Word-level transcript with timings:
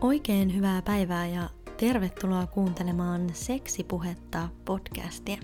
Oikein 0.00 0.54
hyvää 0.56 0.82
päivää 0.82 1.26
ja 1.26 1.50
tervetuloa 1.76 2.46
kuuntelemaan 2.46 3.34
Seksipuhetta 3.34 4.48
podcastia. 4.64 5.36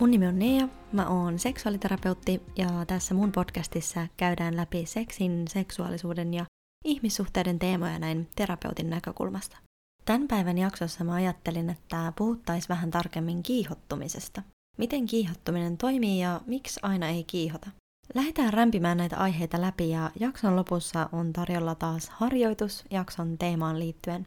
Mun 0.00 0.10
nimi 0.10 0.26
on 0.26 0.38
Nea, 0.38 0.68
mä 0.92 1.08
oon 1.08 1.38
seksuaaliterapeutti 1.38 2.42
ja 2.56 2.66
tässä 2.86 3.14
mun 3.14 3.32
podcastissa 3.32 4.06
käydään 4.16 4.56
läpi 4.56 4.86
seksin, 4.86 5.48
seksuaalisuuden 5.48 6.34
ja 6.34 6.44
ihmissuhteiden 6.84 7.58
teemoja 7.58 7.98
näin 7.98 8.28
terapeutin 8.36 8.90
näkökulmasta. 8.90 9.56
Tämän 10.04 10.28
päivän 10.28 10.58
jaksossa 10.58 11.04
mä 11.04 11.14
ajattelin, 11.14 11.70
että 11.70 12.12
puhuttaisiin 12.16 12.68
vähän 12.68 12.90
tarkemmin 12.90 13.42
kiihottumisesta. 13.42 14.42
Miten 14.78 15.06
kiihottuminen 15.06 15.78
toimii 15.78 16.20
ja 16.20 16.40
miksi 16.46 16.80
aina 16.82 17.08
ei 17.08 17.24
kiihota? 17.24 17.70
Lähdetään 18.14 18.52
rämpimään 18.52 18.96
näitä 18.96 19.16
aiheita 19.16 19.60
läpi 19.60 19.90
ja 19.90 20.10
jakson 20.20 20.56
lopussa 20.56 21.08
on 21.12 21.32
tarjolla 21.32 21.74
taas 21.74 22.08
harjoitus 22.08 22.84
jakson 22.90 23.38
teemaan 23.38 23.78
liittyen. 23.78 24.26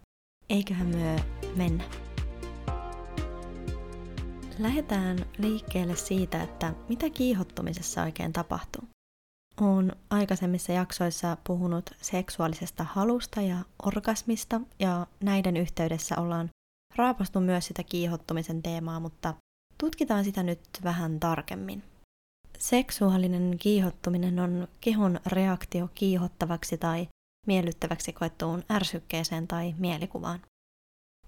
Eiköhän 0.49 0.87
myö 0.87 1.15
mennä. 1.55 1.83
Lähdetään 4.59 5.17
liikkeelle 5.37 5.95
siitä, 5.95 6.43
että 6.43 6.73
mitä 6.89 7.09
kiihottumisessa 7.09 8.03
oikein 8.03 8.33
tapahtuu. 8.33 8.83
Olen 9.61 9.95
aikaisemmissa 10.09 10.71
jaksoissa 10.71 11.37
puhunut 11.43 11.89
seksuaalisesta 12.01 12.83
halusta 12.83 13.41
ja 13.41 13.57
orgasmista, 13.83 14.61
ja 14.79 15.07
näiden 15.23 15.57
yhteydessä 15.57 16.15
ollaan 16.17 16.49
raapastu 16.95 17.39
myös 17.39 17.65
sitä 17.65 17.83
kiihottumisen 17.83 18.63
teemaa, 18.63 18.99
mutta 18.99 19.33
tutkitaan 19.77 20.23
sitä 20.23 20.43
nyt 20.43 20.59
vähän 20.83 21.19
tarkemmin. 21.19 21.83
Seksuaalinen 22.59 23.55
kiihottuminen 23.59 24.39
on 24.39 24.67
kehon 24.81 25.19
reaktio 25.25 25.89
kiihottavaksi 25.95 26.77
tai 26.77 27.07
miellyttäväksi 27.47 28.13
koettuun 28.13 28.63
ärsykkeeseen 28.71 29.47
tai 29.47 29.75
mielikuvaan. 29.77 30.41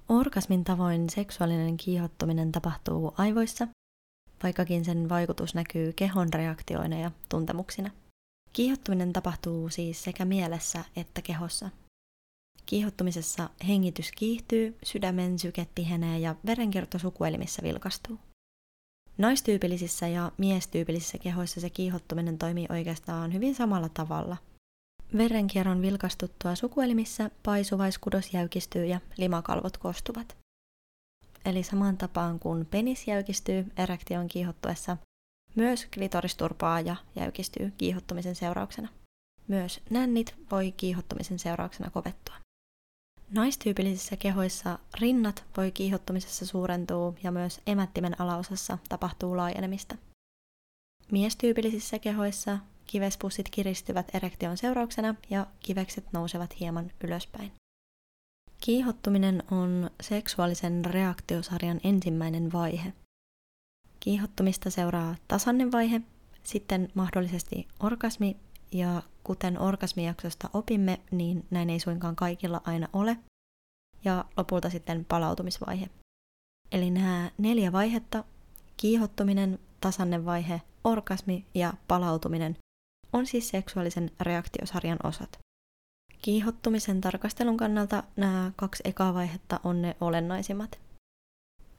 Orgasmin 0.09 0.63
tavoin 0.63 1.09
seksuaalinen 1.09 1.77
kiihottuminen 1.77 2.51
tapahtuu 2.51 3.13
aivoissa, 3.17 3.67
vaikkakin 4.43 4.85
sen 4.85 5.09
vaikutus 5.09 5.55
näkyy 5.55 5.93
kehon 5.93 6.33
reaktioina 6.33 6.99
ja 6.99 7.11
tuntemuksina. 7.29 7.91
Kiihottuminen 8.53 9.13
tapahtuu 9.13 9.69
siis 9.69 10.03
sekä 10.03 10.25
mielessä 10.25 10.83
että 10.95 11.21
kehossa. 11.21 11.69
Kiihottumisessa 12.65 13.49
hengitys 13.67 14.11
kiihtyy, 14.11 14.77
sydämen 14.83 15.39
syke 15.39 15.67
tihenee 15.75 16.19
ja 16.19 16.35
verenkierto 16.45 16.99
sukuelimissä 16.99 17.63
vilkastuu. 17.63 18.19
Naistyypillisissä 19.19 20.07
ja 20.07 20.31
miestyypillisissä 20.37 21.17
kehoissa 21.17 21.61
se 21.61 21.69
kiihottuminen 21.69 22.37
toimii 22.37 22.65
oikeastaan 22.69 23.33
hyvin 23.33 23.55
samalla 23.55 23.89
tavalla. 23.89 24.37
Verenkierron 25.17 25.81
vilkastuttua 25.81 26.55
sukuelimissä 26.55 27.31
paisuvaiskudos 27.43 28.33
jäykistyy 28.33 28.85
ja 28.85 28.99
limakalvot 29.17 29.77
kostuvat. 29.77 30.37
Eli 31.45 31.63
samaan 31.63 31.97
tapaan 31.97 32.39
kuin 32.39 32.65
penis 32.65 33.07
jäykistyy 33.07 33.65
erektion 33.77 34.27
kiihottuessa, 34.27 34.97
myös 35.55 35.85
klitoris 35.93 36.35
turpaa 36.35 36.81
ja 36.81 36.95
jäykistyy 37.15 37.73
kiihottumisen 37.77 38.35
seurauksena. 38.35 38.89
Myös 39.47 39.81
nännit 39.89 40.35
voi 40.51 40.71
kiihottumisen 40.71 41.39
seurauksena 41.39 41.89
kovettua. 41.89 42.35
Naistyypillisissä 43.31 44.17
kehoissa 44.17 44.79
rinnat 44.99 45.45
voi 45.57 45.71
kiihottumisessa 45.71 46.45
suurentua 46.45 47.13
ja 47.23 47.31
myös 47.31 47.61
emättimen 47.67 48.21
alaosassa 48.21 48.77
tapahtuu 48.89 49.37
laajenemista. 49.37 49.95
Miestyypillisissä 51.11 51.99
kehoissa 51.99 52.59
kivespussit 52.87 53.49
kiristyvät 53.49 54.15
erektion 54.15 54.57
seurauksena 54.57 55.15
ja 55.29 55.47
kivekset 55.59 56.05
nousevat 56.13 56.59
hieman 56.59 56.91
ylöspäin. 57.03 57.51
Kiihottuminen 58.61 59.43
on 59.51 59.89
seksuaalisen 60.01 60.85
reaktiosarjan 60.85 61.79
ensimmäinen 61.83 62.51
vaihe. 62.51 62.93
Kiihottumista 63.99 64.69
seuraa 64.69 65.15
tasainen 65.27 65.71
vaihe, 65.71 66.01
sitten 66.43 66.91
mahdollisesti 66.93 67.67
orgasmi 67.79 68.37
ja 68.71 69.03
kuten 69.23 69.59
orgasmijaksosta 69.59 70.49
opimme, 70.53 70.99
niin 71.11 71.45
näin 71.49 71.69
ei 71.69 71.79
suinkaan 71.79 72.15
kaikilla 72.15 72.61
aina 72.65 72.87
ole. 72.93 73.17
Ja 74.05 74.25
lopulta 74.37 74.69
sitten 74.69 75.05
palautumisvaihe. 75.05 75.89
Eli 76.71 76.91
nämä 76.91 77.31
neljä 77.37 77.71
vaihetta, 77.71 78.23
kiihottuminen, 78.77 79.59
tasainen 79.81 80.25
vaihe, 80.25 80.61
orgasmi 80.83 81.45
ja 81.53 81.73
palautuminen, 81.87 82.57
on 83.13 83.25
siis 83.25 83.49
seksuaalisen 83.49 84.11
reaktiosarjan 84.21 84.99
osat. 85.03 85.37
Kiihottumisen 86.21 87.01
tarkastelun 87.01 87.57
kannalta 87.57 88.03
nämä 88.15 88.51
kaksi 88.55 88.83
ekaa 88.85 89.13
vaihetta 89.13 89.59
on 89.63 89.81
ne 89.81 89.95
olennaisimmat. 90.01 90.79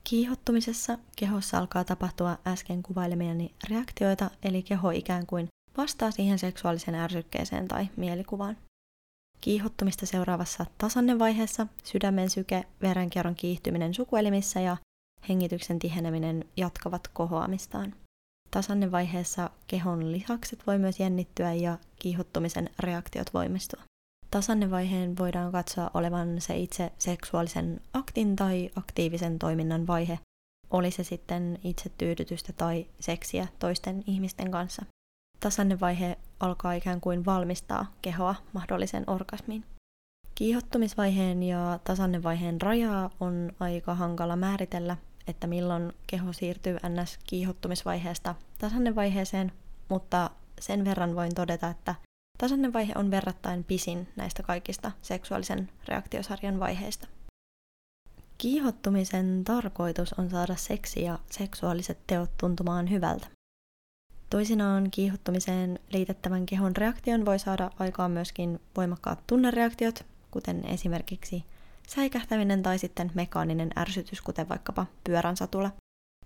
Kiihottumisessa 0.04 0.98
kehossa 1.16 1.58
alkaa 1.58 1.84
tapahtua 1.84 2.38
äsken 2.46 2.82
kuvailemiani 2.82 3.54
reaktioita, 3.70 4.30
eli 4.42 4.62
keho 4.62 4.90
ikään 4.90 5.26
kuin 5.26 5.48
vastaa 5.76 6.10
siihen 6.10 6.38
seksuaaliseen 6.38 6.94
ärsykkeeseen 6.94 7.68
tai 7.68 7.88
mielikuvaan. 7.96 8.56
Kiihottumista 9.40 10.06
seuraavassa 10.06 10.66
tasannevaiheessa 10.78 11.66
sydämen 11.84 12.30
syke, 12.30 12.64
verenkierron 12.82 13.34
kiihtyminen 13.34 13.94
sukuelimissä 13.94 14.60
ja 14.60 14.76
hengityksen 15.28 15.78
tiheneminen 15.78 16.44
jatkavat 16.56 17.08
kohoamistaan. 17.08 17.94
Tasannevaiheessa 18.50 19.50
kehon 19.66 20.12
lihakset 20.12 20.66
voi 20.66 20.78
myös 20.78 21.00
jännittyä 21.00 21.52
ja 21.52 21.78
kiihottumisen 21.96 22.70
reaktiot 22.78 23.34
voimistua. 23.34 23.82
Tasannevaiheen 24.30 25.18
voidaan 25.18 25.52
katsoa 25.52 25.90
olevan 25.94 26.40
se 26.40 26.56
itse 26.56 26.92
seksuaalisen 26.98 27.80
aktin 27.92 28.36
tai 28.36 28.70
aktiivisen 28.76 29.38
toiminnan 29.38 29.86
vaihe, 29.86 30.18
oli 30.70 30.90
se 30.90 31.04
sitten 31.04 31.58
itse 31.64 31.88
tyydytystä 31.98 32.52
tai 32.52 32.86
seksiä 33.00 33.46
toisten 33.58 34.04
ihmisten 34.06 34.50
kanssa. 34.50 34.84
Tasannevaihe 35.40 36.18
alkaa 36.40 36.72
ikään 36.72 37.00
kuin 37.00 37.24
valmistaa 37.24 37.92
kehoa 38.02 38.34
mahdollisen 38.52 39.04
orgasmiin. 39.06 39.64
Kiihottumisvaiheen 40.34 41.42
ja 41.42 41.78
tasannevaiheen 41.84 42.60
rajaa 42.60 43.10
on 43.20 43.52
aika 43.60 43.94
hankala 43.94 44.36
määritellä, 44.36 44.96
että 45.26 45.46
milloin 45.46 45.92
keho 46.06 46.32
siirtyy 46.32 46.76
NS-kiihottumisvaiheesta 46.76 48.34
tasannevaiheeseen, 48.58 49.52
mutta 49.88 50.30
sen 50.60 50.84
verran 50.84 51.16
voin 51.16 51.34
todeta, 51.34 51.68
että 51.68 51.94
tasannevaihe 52.38 52.92
on 52.96 53.10
verrattain 53.10 53.64
pisin 53.64 54.08
näistä 54.16 54.42
kaikista 54.42 54.92
seksuaalisen 55.02 55.68
reaktiosarjan 55.88 56.60
vaiheista. 56.60 57.06
Kiihottumisen 58.38 59.44
tarkoitus 59.44 60.12
on 60.12 60.30
saada 60.30 60.56
seksi 60.56 61.02
ja 61.02 61.18
seksuaaliset 61.30 61.98
teot 62.06 62.30
tuntumaan 62.36 62.90
hyvältä. 62.90 63.26
Toisinaan 64.30 64.90
kiihottumiseen 64.90 65.78
liitettävän 65.92 66.46
kehon 66.46 66.76
reaktion 66.76 67.24
voi 67.24 67.38
saada 67.38 67.70
aikaan 67.78 68.10
myöskin 68.10 68.60
voimakkaat 68.76 69.26
tunnereaktiot, 69.26 70.06
kuten 70.30 70.64
esimerkiksi 70.64 71.44
säikähtäminen 71.88 72.62
tai 72.62 72.78
sitten 72.78 73.10
mekaaninen 73.14 73.70
ärsytys, 73.78 74.20
kuten 74.20 74.48
vaikkapa 74.48 74.86
pyörän 75.04 75.36
satula, 75.36 75.70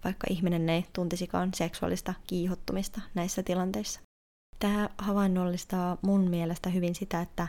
vaikka 0.04 0.26
ihminen 0.30 0.68
ei 0.68 0.86
tuntisikaan 0.92 1.54
seksuaalista 1.54 2.14
kiihottumista 2.26 3.00
näissä 3.14 3.42
tilanteissa. 3.42 4.00
Tämä 4.58 4.88
havainnollistaa 4.98 5.98
mun 6.02 6.30
mielestä 6.30 6.70
hyvin 6.70 6.94
sitä, 6.94 7.20
että 7.20 7.48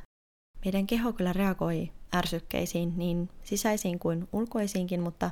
meidän 0.65 0.87
keho 0.87 1.13
kyllä 1.13 1.33
reagoi 1.33 1.91
ärsykkeisiin 2.15 2.93
niin 2.97 3.29
sisäisiin 3.43 3.99
kuin 3.99 4.27
ulkoisiinkin, 4.33 5.01
mutta 5.01 5.31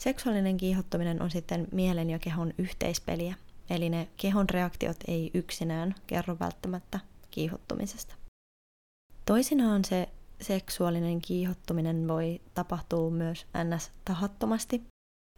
seksuaalinen 0.00 0.56
kiihottuminen 0.56 1.22
on 1.22 1.30
sitten 1.30 1.68
mielen 1.72 2.10
ja 2.10 2.18
kehon 2.18 2.54
yhteispeliä, 2.58 3.34
Eli 3.70 3.90
ne 3.90 4.08
kehon 4.16 4.48
reaktiot 4.50 4.96
ei 5.08 5.30
yksinään 5.34 5.94
kerro 6.06 6.36
välttämättä 6.40 7.00
kiihottumisesta. 7.30 8.14
Toisinaan 9.26 9.84
se 9.84 10.08
seksuaalinen 10.40 11.20
kiihottuminen 11.20 12.08
voi 12.08 12.40
tapahtua 12.54 13.10
myös 13.10 13.46
ns. 13.64 13.92
tahattomasti 14.04 14.82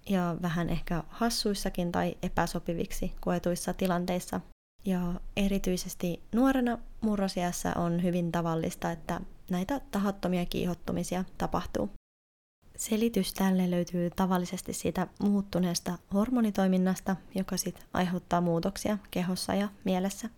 ja 0.08 0.36
vähän 0.42 0.70
ehkä 0.70 1.02
hassuissakin 1.08 1.92
tai 1.92 2.16
epäsopiviksi 2.22 3.12
koetuissa 3.20 3.72
tilanteissa. 3.74 4.40
Ja 4.84 5.20
erityisesti 5.36 6.22
nuorena 6.32 6.78
murrosiässä 7.00 7.72
on 7.76 8.02
hyvin 8.02 8.32
tavallista, 8.32 8.90
että 8.90 9.20
näitä 9.50 9.80
tahattomia 9.90 10.46
kiihottumisia 10.46 11.24
tapahtuu. 11.38 11.90
Selitys 12.76 13.34
tälle 13.34 13.70
löytyy 13.70 14.10
tavallisesti 14.10 14.72
siitä 14.72 15.06
muuttuneesta 15.22 15.98
hormonitoiminnasta, 16.14 17.16
joka 17.34 17.56
sitten 17.56 17.84
aiheuttaa 17.92 18.40
muutoksia 18.40 18.98
kehossa 19.10 19.54
ja 19.54 19.68
mielessä. 19.84 20.28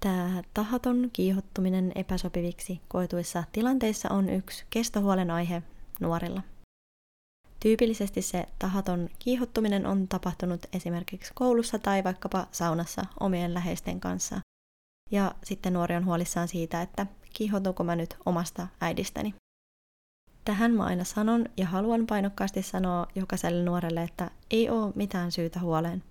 Tämä 0.00 0.42
tahaton 0.54 1.10
kiihottuminen 1.12 1.92
epäsopiviksi 1.94 2.80
koetuissa 2.88 3.44
tilanteissa 3.52 4.08
on 4.10 4.28
yksi 4.28 4.64
kestohuolen 4.70 5.30
aihe 5.30 5.62
nuorilla. 6.00 6.42
Tyypillisesti 7.60 8.22
se 8.22 8.48
tahaton 8.58 9.08
kiihottuminen 9.18 9.86
on 9.86 10.08
tapahtunut 10.08 10.66
esimerkiksi 10.72 11.32
koulussa 11.34 11.78
tai 11.78 12.04
vaikkapa 12.04 12.46
saunassa 12.52 13.02
omien 13.20 13.54
läheisten 13.54 14.00
kanssa. 14.00 14.40
Ja 15.10 15.34
sitten 15.44 15.72
nuori 15.72 15.96
on 15.96 16.04
huolissaan 16.04 16.48
siitä, 16.48 16.82
että 16.82 17.06
kiihotuuko 17.32 17.84
mä 17.84 17.96
nyt 17.96 18.16
omasta 18.26 18.66
äidistäni 18.80 19.34
Tähän 20.46 20.72
mä 20.72 20.84
aina 20.84 21.04
sanon 21.04 21.46
ja 21.56 21.66
haluan 21.66 22.06
painokkaasti 22.06 22.62
sanoa 22.62 23.06
jokaiselle 23.14 23.64
nuorelle, 23.64 24.02
että 24.02 24.30
ei 24.50 24.70
ole 24.70 24.92
mitään 24.94 25.32
syytä 25.32 25.60
huoleen. 25.60 26.02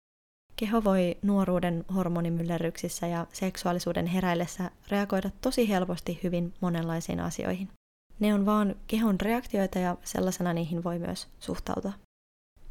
Keho 0.55 0.83
voi 0.83 1.17
nuoruuden 1.21 1.85
hormonimyllerryksissä 1.95 3.07
ja 3.07 3.27
seksuaalisuuden 3.33 4.07
heräillessä 4.07 4.71
reagoida 4.89 5.29
tosi 5.41 5.69
helposti 5.69 6.19
hyvin 6.23 6.53
monenlaisiin 6.61 7.19
asioihin. 7.19 7.69
Ne 8.19 8.33
on 8.33 8.45
vaan 8.45 8.75
kehon 8.87 9.19
reaktioita 9.21 9.79
ja 9.79 9.97
sellaisena 10.03 10.53
niihin 10.53 10.83
voi 10.83 10.99
myös 10.99 11.27
suhtautua. 11.39 11.93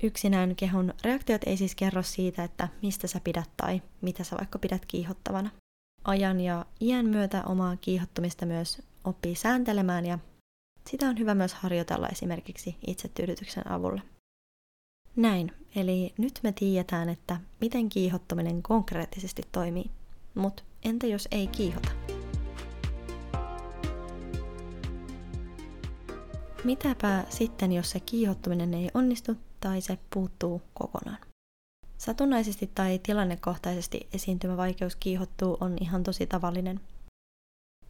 Yksinään 0.03 0.57
kehon 0.57 0.95
reaktiot 1.05 1.43
ei 1.47 1.57
siis 1.57 1.75
kerro 1.75 2.03
siitä, 2.03 2.45
että 2.45 2.69
mistä 2.83 3.07
sä 3.07 3.21
pidät 3.25 3.51
tai 3.57 3.83
mitä 4.01 4.25
sä 4.25 4.37
vaikka 4.37 4.59
pidät 4.59 4.87
kiihottavana. 4.87 5.51
Ajan 6.05 6.41
ja 6.41 6.67
iän 6.81 7.07
myötä 7.07 7.43
omaa 7.47 7.77
kiihottumista 7.77 8.47
myös 8.47 8.83
oppii 9.05 9.35
sääntelemään 9.35 10.07
ja 10.07 10.19
sitä 10.91 11.09
on 11.09 11.19
hyvä 11.19 11.35
myös 11.35 11.55
harjoitella 11.55 12.09
esimerkiksi 12.09 12.77
itsetyydytyksen 12.87 13.71
avulla. 13.71 14.03
Näin, 15.17 15.53
eli 15.77 16.15
nyt 16.19 16.41
me 16.43 16.53
tiedetään, 16.53 17.09
että 17.09 17.41
miten 17.61 17.89
kiihottaminen 17.89 18.63
konkreettisesti 18.63 19.43
toimii. 19.53 19.91
Mutta 20.35 20.63
entä 20.85 21.07
jos 21.07 21.29
ei 21.31 21.47
kiihota? 21.47 21.91
Mitäpä 26.65 27.25
sitten, 27.29 27.73
jos 27.73 27.91
se 27.91 28.01
kiihottuminen 28.01 28.75
ei 28.75 28.91
onnistu 28.95 29.37
tai 29.61 29.81
se 29.81 29.99
puuttuu 30.15 30.63
kokonaan? 30.75 31.19
Satunnaisesti 31.99 32.71
tai 32.75 33.01
tilannekohtaisesti 33.03 34.09
esiintymä 34.13 34.57
vaikeus 34.57 34.97
kiihottuu 34.97 35.57
on 35.61 35.77
ihan 35.81 36.03
tosi 36.03 36.27
tavallinen. 36.27 36.81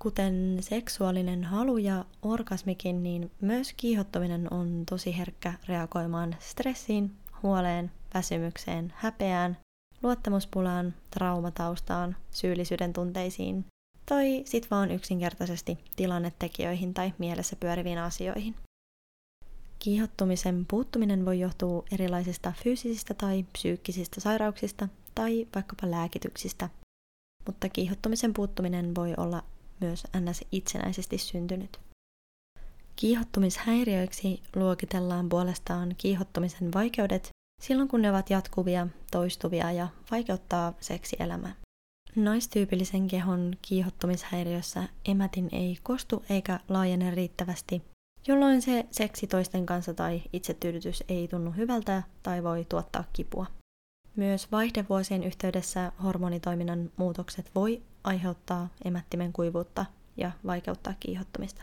Kuten 0.05 0.57
seksuaalinen 0.61 1.45
halu 1.45 1.79
ja 1.79 2.05
orgasmikin, 2.23 3.03
niin 3.03 3.31
myös 3.41 3.73
kiihottuminen 3.77 4.53
on 4.53 4.83
tosi 4.91 5.19
herkkä 5.19 5.55
reagoimaan 5.69 6.37
stressiin, 6.39 7.11
huoleen, 7.43 7.91
väsymykseen, 8.15 8.93
häpeään, 8.97 9.57
luottamuspulaan, 10.03 10.95
traumataustaan, 11.11 12.17
syyllisyyden 12.31 12.93
tunteisiin 12.93 13.65
tai 14.07 14.43
sit 14.45 14.71
vaan 14.71 14.91
yksinkertaisesti 14.91 15.79
tilannetekijöihin 15.97 16.95
tai 16.95 17.13
mielessä 17.19 17.57
pyöriviin 17.57 17.99
asioihin. 17.99 18.55
Kiihottumisen 19.79 20.67
puuttuminen 20.67 21.25
voi 21.25 21.41
johtua 21.41 21.85
erilaisista 21.93 22.53
fyysisistä 22.63 23.15
tai 23.15 23.45
psyykkisistä 23.53 24.21
sairauksista 24.21 24.89
tai 25.15 25.49
vaikkapa 25.55 25.91
lääkityksistä, 25.91 26.69
mutta 27.47 27.69
kiihottumisen 27.69 28.35
puuttuminen 28.35 28.95
voi 28.95 29.15
olla 29.17 29.43
myös 29.85 30.05
ns. 30.21 30.45
itsenäisesti 30.53 31.19
syntynyt. 31.19 31.81
Kiihottumishäiriöiksi 32.97 34.43
luokitellaan 34.57 35.29
puolestaan 35.29 35.95
kiihottumisen 35.99 36.73
vaikeudet 36.73 37.29
silloin, 37.63 37.89
kun 37.89 38.03
ne 38.03 38.11
ovat 38.11 38.31
jatkuvia, 38.31 38.87
toistuvia 39.11 39.73
ja 39.73 39.89
vaikeuttaa 40.11 40.73
seksielämää. 40.81 41.55
Naistyypillisen 42.17 43.09
kehon 43.09 43.55
kiihottumishäiriössä 43.63 44.89
emätin 45.05 45.49
ei 45.53 45.79
kostu 45.83 46.25
eikä 46.29 46.61
laajene 46.69 47.11
riittävästi, 47.11 47.83
jolloin 48.27 48.63
se 48.63 48.87
seksi 48.91 49.27
toisten 49.27 49.67
kanssa 49.67 49.95
tai 49.95 50.23
itsetyydytys 50.33 51.05
ei 51.09 51.29
tunnu 51.29 51.51
hyvältä 51.51 52.03
tai 52.23 52.43
voi 52.43 52.67
tuottaa 52.69 53.05
kipua. 53.13 53.47
Myös 54.17 54.53
vaihdevuosien 54.53 55.25
yhteydessä 55.25 55.93
hormonitoiminnan 56.03 56.91
muutokset 56.97 57.51
voi 57.55 57.83
aiheuttaa 58.05 58.69
emättimen 58.85 59.33
kuivuutta 59.33 59.87
ja 60.17 60.31
vaikeuttaa 60.47 60.95
kiihottumista. 61.01 61.63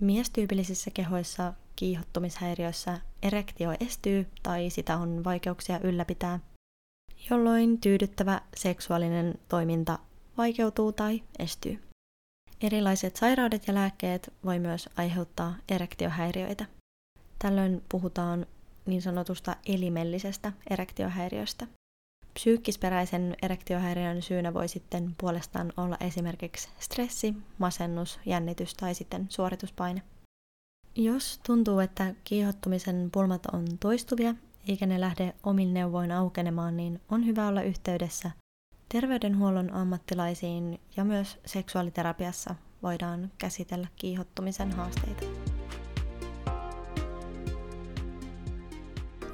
Miestyypillisissä 0.00 0.90
kehoissa 0.90 1.52
kiihottumishäiriöissä 1.76 3.00
erektio 3.22 3.74
estyy 3.80 4.26
tai 4.42 4.70
sitä 4.70 4.96
on 4.96 5.24
vaikeuksia 5.24 5.80
ylläpitää, 5.80 6.40
jolloin 7.30 7.80
tyydyttävä 7.80 8.40
seksuaalinen 8.56 9.34
toiminta 9.48 9.98
vaikeutuu 10.36 10.92
tai 10.92 11.22
estyy. 11.38 11.82
Erilaiset 12.60 13.16
sairaudet 13.16 13.66
ja 13.66 13.74
lääkkeet 13.74 14.32
voi 14.44 14.58
myös 14.58 14.88
aiheuttaa 14.96 15.54
erektiohäiriöitä. 15.68 16.66
Tällöin 17.38 17.82
puhutaan 17.88 18.46
niin 18.86 19.02
sanotusta 19.02 19.56
elimellisestä 19.66 20.52
erektiohäiriöstä. 20.70 21.66
Psyykkisperäisen 22.34 23.36
erektiohäiriön 23.42 24.22
syynä 24.22 24.54
voi 24.54 24.68
sitten 24.68 25.14
puolestaan 25.18 25.72
olla 25.76 25.96
esimerkiksi 26.00 26.68
stressi, 26.78 27.34
masennus, 27.58 28.20
jännitys 28.26 28.74
tai 28.74 28.94
sitten 28.94 29.26
suorituspaine. 29.28 30.02
Jos 30.96 31.40
tuntuu, 31.46 31.78
että 31.78 32.14
kiihottumisen 32.24 33.08
pulmat 33.12 33.46
on 33.46 33.64
toistuvia 33.80 34.34
eikä 34.68 34.86
ne 34.86 35.00
lähde 35.00 35.34
omin 35.42 35.74
neuvoin 35.74 36.12
aukenemaan, 36.12 36.76
niin 36.76 37.00
on 37.08 37.26
hyvä 37.26 37.48
olla 37.48 37.62
yhteydessä 37.62 38.30
terveydenhuollon 38.88 39.74
ammattilaisiin 39.74 40.80
ja 40.96 41.04
myös 41.04 41.38
seksuaaliterapiassa 41.46 42.54
voidaan 42.82 43.32
käsitellä 43.38 43.88
kiihottumisen 43.96 44.72
haasteita. 44.72 45.43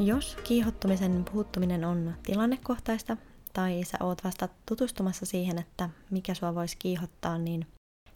Jos 0.00 0.36
kiihottumisen 0.44 1.24
puuttuminen 1.32 1.84
on 1.84 2.14
tilannekohtaista 2.22 3.16
tai 3.52 3.80
sä 3.84 3.96
oot 4.00 4.24
vasta 4.24 4.48
tutustumassa 4.66 5.26
siihen, 5.26 5.58
että 5.58 5.90
mikä 6.10 6.34
sua 6.34 6.54
voisi 6.54 6.76
kiihottaa, 6.78 7.38
niin 7.38 7.66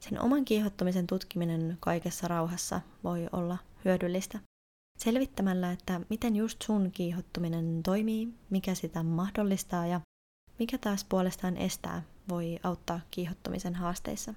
sen 0.00 0.20
oman 0.22 0.44
kiihottumisen 0.44 1.06
tutkiminen 1.06 1.76
kaikessa 1.80 2.28
rauhassa 2.28 2.80
voi 3.04 3.28
olla 3.32 3.58
hyödyllistä. 3.84 4.40
Selvittämällä, 4.98 5.72
että 5.72 6.00
miten 6.10 6.36
just 6.36 6.62
sun 6.62 6.90
kiihottuminen 6.90 7.82
toimii, 7.82 8.28
mikä 8.50 8.74
sitä 8.74 9.02
mahdollistaa 9.02 9.86
ja 9.86 10.00
mikä 10.58 10.78
taas 10.78 11.04
puolestaan 11.04 11.56
estää, 11.56 12.02
voi 12.28 12.58
auttaa 12.62 13.00
kiihottumisen 13.10 13.74
haasteissa. 13.74 14.34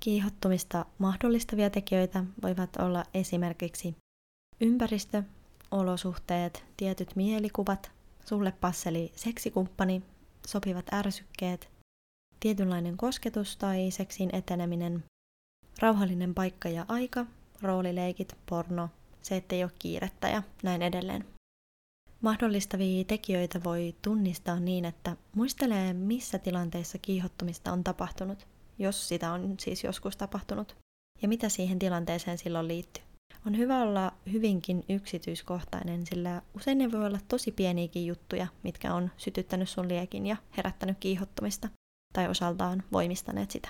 Kiihottumista 0.00 0.86
mahdollistavia 0.98 1.70
tekijöitä 1.70 2.24
voivat 2.42 2.76
olla 2.76 3.04
esimerkiksi 3.14 3.96
ympäristö, 4.60 5.22
olosuhteet, 5.72 6.64
tietyt 6.76 7.16
mielikuvat, 7.16 7.90
sulle 8.24 8.52
passeli 8.52 9.12
seksikumppani, 9.16 10.02
sopivat 10.46 10.92
ärsykkeet, 10.92 11.68
tietynlainen 12.40 12.96
kosketus 12.96 13.56
tai 13.56 13.90
seksin 13.90 14.34
eteneminen, 14.34 15.04
rauhallinen 15.80 16.34
paikka 16.34 16.68
ja 16.68 16.84
aika, 16.88 17.26
roolileikit, 17.62 18.36
porno, 18.48 18.88
se 19.22 19.36
ettei 19.36 19.64
ole 19.64 19.72
kiirettä 19.78 20.28
ja 20.28 20.42
näin 20.62 20.82
edelleen. 20.82 21.24
Mahdollistavia 22.20 23.04
tekijöitä 23.04 23.64
voi 23.64 23.94
tunnistaa 24.02 24.60
niin, 24.60 24.84
että 24.84 25.16
muistelee 25.34 25.92
missä 25.92 26.38
tilanteissa 26.38 26.98
kiihottumista 26.98 27.72
on 27.72 27.84
tapahtunut, 27.84 28.46
jos 28.78 29.08
sitä 29.08 29.32
on 29.32 29.54
siis 29.60 29.84
joskus 29.84 30.16
tapahtunut, 30.16 30.76
ja 31.22 31.28
mitä 31.28 31.48
siihen 31.48 31.78
tilanteeseen 31.78 32.38
silloin 32.38 32.68
liittyy. 32.68 33.04
On 33.46 33.56
hyvä 33.56 33.82
olla 33.82 34.11
hyvinkin 34.32 34.84
yksityiskohtainen, 34.88 36.06
sillä 36.06 36.42
usein 36.54 36.78
ne 36.78 36.92
voi 36.92 37.06
olla 37.06 37.18
tosi 37.28 37.52
pieniäkin 37.52 38.06
juttuja, 38.06 38.46
mitkä 38.62 38.94
on 38.94 39.10
sytyttänyt 39.16 39.68
sun 39.68 39.88
liekin 39.88 40.26
ja 40.26 40.36
herättänyt 40.56 40.98
kiihottumista, 41.00 41.68
tai 42.12 42.28
osaltaan 42.28 42.82
voimistaneet 42.92 43.50
sitä. 43.50 43.68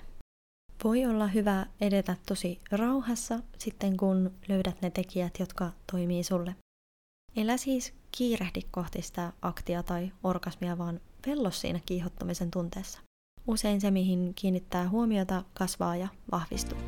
Voi 0.85 1.07
olla 1.07 1.27
hyvä 1.27 1.67
edetä 1.81 2.17
tosi 2.29 2.61
rauhassa 2.71 3.41
sitten, 3.59 3.97
kun 3.97 4.31
löydät 4.49 4.83
ne 4.83 4.91
tekijät, 4.91 5.39
jotka 5.39 5.71
toimii 5.93 6.25
sulle. 6.25 6.55
Elä 7.37 7.57
siis 7.57 7.95
kiirehdi 8.17 8.61
kohti 8.71 9.03
sitä 9.03 9.33
aktia 9.43 9.83
tai 9.83 10.13
orgasmia, 10.23 10.79
vaan 10.79 11.01
vello 11.27 11.51
siinä 11.51 11.81
kiihottumisen 11.87 12.51
tunteessa. 12.51 13.01
Usein 13.47 13.81
se, 13.81 13.91
mihin 13.91 14.33
kiinnittää 14.35 14.89
huomiota, 14.89 15.45
kasvaa 15.55 15.97
ja 15.97 16.09
vahvistuu. 16.33 16.79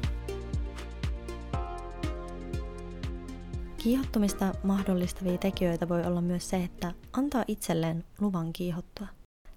Kiihottumista 3.85 4.55
mahdollistavia 4.62 5.38
tekijöitä 5.38 5.88
voi 5.88 6.05
olla 6.05 6.21
myös 6.21 6.49
se, 6.49 6.64
että 6.64 6.93
antaa 7.12 7.45
itselleen 7.49 8.05
luvan 8.21 8.53
kiihottua. 8.53 9.07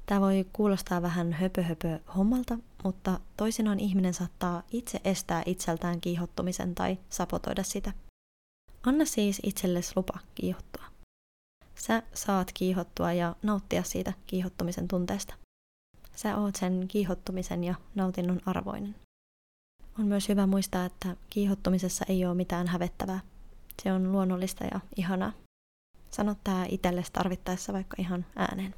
Tämä 0.06 0.22
voi 0.22 0.46
kuulostaa 0.54 1.02
vähän 1.02 1.34
höpö, 1.34 1.64
höpö 1.64 2.00
hommalta, 2.16 2.58
mutta 2.84 3.20
toisinaan 3.38 3.80
ihminen 3.80 4.14
saattaa 4.14 4.64
itse 4.72 5.02
estää 5.04 5.44
itseltään 5.46 6.02
kiihottumisen 6.02 6.76
tai 6.76 6.98
sapotoida 7.10 7.64
sitä. 7.64 7.94
Anna 8.84 9.06
siis 9.06 9.40
itsellesi 9.44 9.94
lupa 9.96 10.20
kiihottua. 10.36 10.84
Sä 11.76 12.04
saat 12.14 12.52
kiihottua 12.54 13.14
ja 13.14 13.36
nauttia 13.44 13.84
siitä 13.84 14.14
kiihottumisen 14.28 14.88
tunteesta. 14.88 15.34
Sä 16.16 16.38
oot 16.38 16.56
sen 16.56 16.86
kiihottumisen 16.88 17.64
ja 17.64 17.76
nautinnon 17.96 18.42
arvoinen. 18.46 18.96
On 20.00 20.06
myös 20.06 20.30
hyvä 20.30 20.48
muistaa, 20.48 20.86
että 20.86 21.16
kiihottumisessa 21.30 22.06
ei 22.10 22.26
ole 22.26 22.36
mitään 22.36 22.68
hävettävää. 22.68 23.20
Se 23.84 23.94
on 23.94 24.12
luonnollista 24.12 24.64
ja 24.64 24.80
ihanaa. 24.96 25.34
Sano 26.12 26.36
tää 26.44 26.66
itsellesi 26.70 27.12
tarvittaessa 27.12 27.74
vaikka 27.74 27.96
ihan 28.00 28.26
ääneen. 28.36 28.76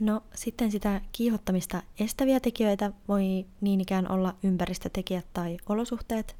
No 0.00 0.22
sitten 0.34 0.70
sitä 0.70 1.00
kiihottamista 1.12 1.82
estäviä 2.00 2.40
tekijöitä 2.40 2.92
voi 3.08 3.46
niin 3.60 3.80
ikään 3.80 4.10
olla 4.10 4.34
ympäristötekijät 4.42 5.26
tai 5.32 5.56
olosuhteet. 5.68 6.36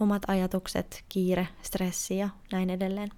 omat 0.00 0.22
ajatukset, 0.28 1.04
kiire, 1.08 1.48
stressi 1.62 2.16
ja 2.16 2.28
näin 2.52 2.70
edelleen. 2.70 3.10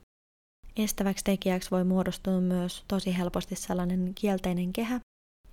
Estäväksi 0.77 1.25
tekijäksi 1.25 1.71
voi 1.71 1.85
muodostua 1.85 2.41
myös 2.41 2.85
tosi 2.89 3.19
helposti 3.19 3.57
sellainen 3.57 4.13
kielteinen 4.15 4.73
kehä, 4.73 5.01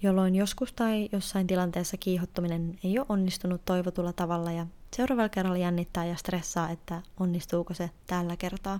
jolloin 0.01 0.35
joskus 0.35 0.73
tai 0.73 1.09
jossain 1.11 1.47
tilanteessa 1.47 1.97
kiihottuminen 1.97 2.79
ei 2.83 2.99
ole 2.99 3.05
onnistunut 3.09 3.65
toivotulla 3.65 4.13
tavalla 4.13 4.51
ja 4.51 4.67
seuraavalla 4.95 5.29
kerralla 5.29 5.57
jännittää 5.57 6.05
ja 6.05 6.15
stressaa, 6.15 6.69
että 6.69 7.01
onnistuuko 7.19 7.73
se 7.73 7.89
tällä 8.07 8.37
kertaa. 8.37 8.79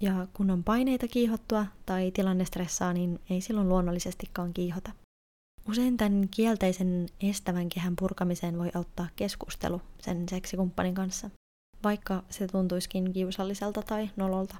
Ja 0.00 0.26
kun 0.32 0.50
on 0.50 0.64
paineita 0.64 1.08
kiihottua 1.08 1.66
tai 1.86 2.10
tilanne 2.10 2.44
stressaa, 2.44 2.92
niin 2.92 3.20
ei 3.30 3.40
silloin 3.40 3.68
luonnollisestikaan 3.68 4.52
kiihota. 4.52 4.92
Usein 5.68 5.96
tämän 5.96 6.28
kielteisen 6.30 7.06
estävän 7.20 7.68
kehän 7.68 7.96
purkamiseen 7.96 8.58
voi 8.58 8.70
auttaa 8.74 9.06
keskustelu 9.16 9.80
sen 10.00 10.28
seksikumppanin 10.28 10.94
kanssa, 10.94 11.30
vaikka 11.84 12.22
se 12.30 12.46
tuntuisikin 12.46 13.12
kiusalliselta 13.12 13.82
tai 13.82 14.10
nololta. 14.16 14.56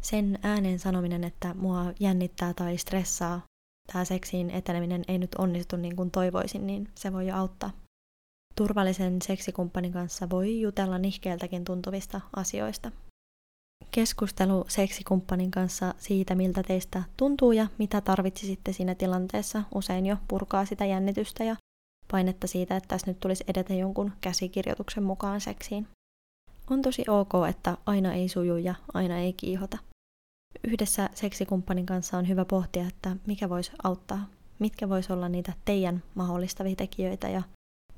Sen 0.00 0.38
ääneen 0.42 0.78
sanominen, 0.78 1.24
että 1.24 1.54
mua 1.54 1.92
jännittää 2.00 2.54
tai 2.54 2.78
stressaa, 2.78 3.40
tämä 3.92 4.04
seksiin 4.04 4.50
eteneminen 4.50 5.04
ei 5.08 5.18
nyt 5.18 5.34
onnistu 5.34 5.76
niin 5.76 5.96
kuin 5.96 6.10
toivoisin, 6.10 6.66
niin 6.66 6.88
se 6.94 7.12
voi 7.12 7.26
jo 7.26 7.36
auttaa. 7.36 7.70
Turvallisen 8.54 9.22
seksikumppanin 9.22 9.92
kanssa 9.92 10.30
voi 10.30 10.60
jutella 10.60 10.98
nihkeeltäkin 10.98 11.64
tuntuvista 11.64 12.20
asioista. 12.36 12.90
Keskustelu 13.90 14.64
seksikumppanin 14.68 15.50
kanssa 15.50 15.94
siitä, 15.98 16.34
miltä 16.34 16.62
teistä 16.62 17.02
tuntuu 17.16 17.52
ja 17.52 17.66
mitä 17.78 18.00
tarvitsisitte 18.00 18.72
siinä 18.72 18.94
tilanteessa, 18.94 19.62
usein 19.74 20.06
jo 20.06 20.16
purkaa 20.28 20.64
sitä 20.64 20.84
jännitystä 20.84 21.44
ja 21.44 21.56
painetta 22.10 22.46
siitä, 22.46 22.76
että 22.76 22.88
tässä 22.88 23.06
nyt 23.10 23.20
tulisi 23.20 23.44
edetä 23.48 23.74
jonkun 23.74 24.12
käsikirjoituksen 24.20 25.02
mukaan 25.02 25.40
seksiin. 25.40 25.86
On 26.70 26.82
tosi 26.82 27.04
ok, 27.08 27.32
että 27.48 27.76
aina 27.86 28.12
ei 28.12 28.28
suju 28.28 28.56
ja 28.56 28.74
aina 28.94 29.18
ei 29.18 29.32
kiihota. 29.32 29.78
Yhdessä 30.64 31.10
seksikumppanin 31.14 31.86
kanssa 31.86 32.18
on 32.18 32.28
hyvä 32.28 32.44
pohtia, 32.44 32.86
että 32.86 33.16
mikä 33.26 33.48
voisi 33.48 33.72
auttaa, 33.82 34.28
mitkä 34.58 34.88
voisi 34.88 35.12
olla 35.12 35.28
niitä 35.28 35.52
teidän 35.64 36.02
mahdollistavia 36.14 36.76
tekijöitä 36.76 37.28
ja 37.28 37.42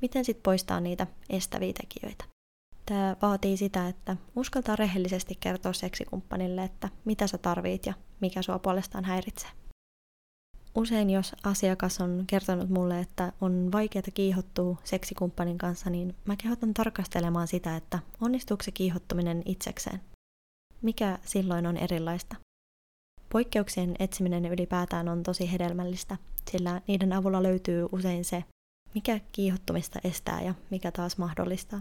miten 0.03 0.25
sitten 0.25 0.43
poistaa 0.43 0.81
niitä 0.81 1.07
estäviä 1.31 1.73
tekijöitä. 1.73 2.25
Tämä 2.87 3.17
vaatii 3.23 3.57
sitä, 3.57 3.89
että 3.89 4.17
uskaltaa 4.37 4.77
rehellisesti 4.77 5.35
kertoa 5.41 5.73
seksikumppanille, 5.73 6.65
että 6.65 6.89
mitä 7.05 7.27
sä 7.27 7.39
tarvit 7.39 7.87
ja 7.87 7.95
mikä 8.21 8.43
sua 8.43 8.59
puolestaan 8.59 9.05
häiritsee. 9.05 9.51
Usein 10.75 11.11
jos 11.11 11.35
asiakas 11.45 12.01
on 12.01 12.25
kertonut 12.27 12.71
mulle, 12.71 13.01
että 13.01 13.33
on 13.41 13.69
vaikeaa 13.73 14.03
kiihottua 14.15 14.77
seksikumppanin 14.85 15.59
kanssa, 15.59 15.91
niin 15.91 16.17
mä 16.25 16.37
kehotan 16.37 16.75
tarkastelemaan 16.75 17.49
sitä, 17.49 17.77
että 17.77 17.99
onnistuuko 18.21 18.63
se 18.63 18.71
kiihottuminen 18.71 19.43
itsekseen. 19.45 20.01
Mikä 20.83 21.19
silloin 21.25 21.67
on 21.67 21.77
erilaista? 21.77 22.37
Poikkeuksien 23.37 23.97
etsiminen 23.99 24.47
ylipäätään 24.47 25.09
on 25.09 25.23
tosi 25.23 25.53
hedelmällistä, 25.53 26.17
sillä 26.51 26.83
niiden 26.87 27.13
avulla 27.13 27.43
löytyy 27.43 27.89
usein 27.93 28.25
se, 28.25 28.45
mikä 28.95 29.21
kiihottumista 29.33 29.99
estää 30.05 30.43
ja 30.43 30.55
mikä 30.71 30.93
taas 30.93 31.19
mahdollistaa. 31.19 31.81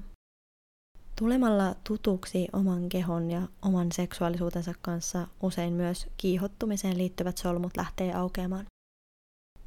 Tulemalla 1.19 1.75
tutuksi 1.83 2.47
oman 2.53 2.89
kehon 2.89 3.31
ja 3.31 3.41
oman 3.61 3.91
seksuaalisuutensa 3.91 4.73
kanssa 4.81 5.27
usein 5.43 5.73
myös 5.73 6.07
kiihottumiseen 6.17 6.97
liittyvät 6.97 7.37
solmut 7.37 7.77
lähtee 7.77 8.13
aukeamaan. 8.13 8.65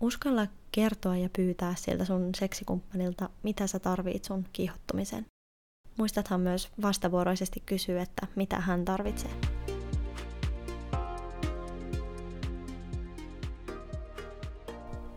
Uskalla 0.01 0.47
kertoa 0.73 1.17
ja 1.17 1.29
pyytää 1.37 1.75
siltä 1.75 2.05
sun 2.05 2.31
seksikumppanilta, 2.37 3.31
mitä 3.43 3.67
sä 3.67 3.79
tarvit 3.79 4.25
sun 4.25 4.45
kiihottumiseen. 4.53 5.27
Muistathan 5.99 6.41
myös 6.41 6.69
vastavuoroisesti 6.83 7.63
kysyä, 7.67 8.03
että 8.03 8.27
mitä 8.37 8.61
hän 8.61 8.85
tarvitsee. 8.85 9.58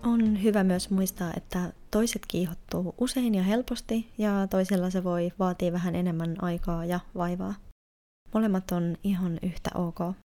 On 0.04 0.44
hyvä 0.44 0.64
myös 0.64 0.90
muistaa, 0.90 1.34
että 1.38 1.74
toiset 1.92 2.22
kiihottuu 2.28 2.96
usein 2.98 3.36
ja 3.36 3.44
helposti 3.44 4.12
ja 4.18 4.48
toisella 4.50 4.90
se 4.90 5.04
voi 5.04 5.32
vaatia 5.40 5.72
vähän 5.72 5.96
enemmän 5.96 6.36
aikaa 6.42 6.86
ja 6.86 7.00
vaivaa. 7.16 7.56
Molemmat 8.34 8.72
on 8.72 8.98
ihan 9.04 9.40
yhtä 9.44 9.70
ok. 9.76 10.16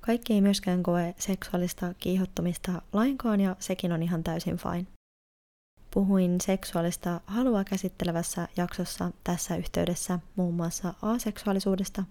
Kaikki 0.00 0.32
ei 0.32 0.40
myöskään 0.40 0.82
koe 0.82 1.14
seksuaalista 1.18 1.94
kiihottumista 1.94 2.82
lainkaan 2.92 3.40
ja 3.40 3.56
sekin 3.58 3.92
on 3.92 4.02
ihan 4.02 4.24
täysin 4.24 4.56
fine. 4.56 4.86
Puhuin 5.90 6.40
seksuaalista 6.40 7.20
halua 7.26 7.64
käsittelevässä 7.64 8.48
jaksossa 8.56 9.10
tässä 9.24 9.56
yhteydessä 9.56 10.18
muun 10.36 10.54
muassa 10.54 10.94
aseksuaalisuudesta, 11.02 12.04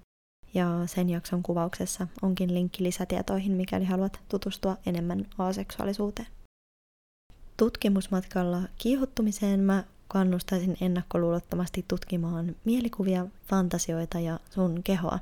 ja 0.54 0.68
sen 0.86 1.10
jakson 1.10 1.44
kuvauksessa 1.44 2.08
onkin 2.22 2.54
linkki 2.54 2.84
lisätietoihin, 2.84 3.52
mikäli 3.52 3.86
haluat 3.86 4.20
tutustua 4.30 4.78
enemmän 4.86 5.26
aseksuaalisuuteen. 5.38 6.28
Tutkimusmatkalla 7.58 8.62
kiihottumiseen 8.78 9.60
mä 9.60 9.84
kannustaisin 10.08 10.78
ennakkoluulottomasti 10.82 11.86
tutkimaan 11.88 12.56
mielikuvia, 12.66 13.26
fantasioita 13.46 14.20
ja 14.20 14.40
sun 14.50 14.84
kehoa. 14.84 15.20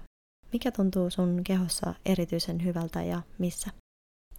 Mikä 0.54 0.72
tuntuu 0.72 1.10
sun 1.10 1.42
kehossa 1.44 1.94
erityisen 2.06 2.64
hyvältä 2.64 3.04
ja 3.04 3.22
missä? 3.38 3.72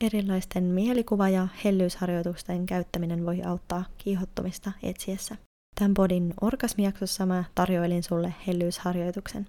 Erilaisten 0.01 0.65
mielikuva- 0.65 1.29
ja 1.29 1.49
hellyysharjoitusten 1.65 2.67
käyttäminen 2.67 3.27
voi 3.27 3.43
auttaa 3.43 3.85
kiihottumista 3.99 4.73
etsiessä. 4.83 5.37
Tämän 5.75 5.95
podin 5.95 6.35
orgasmijaksossa 6.41 7.27
mä 7.27 7.45
tarjoilin 7.55 8.03
sulle 8.03 8.35
hellyysharjoituksen. 8.47 9.47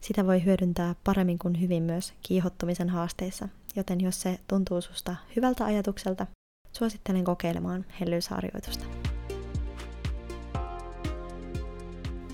Sitä 0.00 0.26
voi 0.26 0.44
hyödyntää 0.44 0.94
paremmin 1.04 1.38
kuin 1.38 1.60
hyvin 1.60 1.82
myös 1.82 2.12
kiihottumisen 2.22 2.88
haasteissa, 2.88 3.48
joten 3.76 4.00
jos 4.00 4.20
se 4.20 4.40
tuntuu 4.48 4.80
susta 4.80 5.16
hyvältä 5.36 5.64
ajatukselta, 5.64 6.26
Suosittelen 6.72 7.24
kokeilemaan 7.24 7.84
hellyysharjoitusta. 8.00 8.84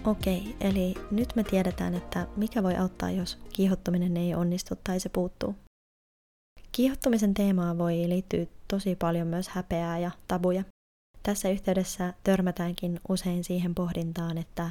Okei, 0.06 0.56
eli 0.60 0.94
nyt 1.10 1.36
me 1.36 1.44
tiedetään, 1.44 1.94
että 1.94 2.26
mikä 2.36 2.62
voi 2.62 2.76
auttaa, 2.76 3.10
jos 3.10 3.38
kiihottuminen 3.52 4.16
ei 4.16 4.34
onnistu 4.34 4.74
tai 4.84 5.00
se 5.00 5.08
puuttuu. 5.08 5.54
Kiihottumisen 6.72 7.34
teemaa 7.34 7.78
voi 7.78 7.94
liittyä 8.08 8.46
tosi 8.68 8.96
paljon 8.96 9.26
myös 9.26 9.48
häpeää 9.48 9.98
ja 9.98 10.10
tabuja. 10.28 10.64
Tässä 11.22 11.48
yhteydessä 11.48 12.14
törmätäänkin 12.24 13.00
usein 13.08 13.44
siihen 13.44 13.74
pohdintaan, 13.74 14.38
että 14.38 14.70